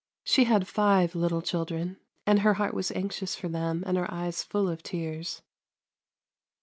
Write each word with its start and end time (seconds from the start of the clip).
She 0.23 0.45
had 0.45 0.67
five 0.67 1.13
little 1.13 1.43
children, 1.43 1.97
and 2.25 2.39
her 2.39 2.55
heart 2.55 2.73
was 2.73 2.89
anxious 2.89 3.35
for 3.35 3.47
them 3.49 3.83
and 3.85 3.97
her 3.99 4.11
eyes 4.11 4.41
full 4.43 4.67
of 4.67 4.81
tears. 4.81 5.43